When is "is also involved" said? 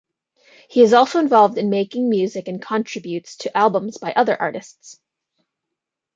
0.81-1.59